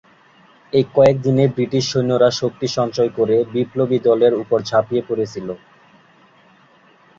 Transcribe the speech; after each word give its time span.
এই 0.73 0.85
কয়েক 0.95 1.17
দিনে 1.25 1.43
ব্রিটিশ 1.55 1.83
সৈন্যরা 1.91 2.29
শক্তি 2.41 2.67
সঞ্চয় 2.77 3.11
করে 3.17 3.35
বিপ্লবী 3.53 3.97
দলের 4.07 4.33
ওপর 4.41 4.59
ঝাঁপিয়ে 4.69 5.03
পড়েছিল। 5.09 5.47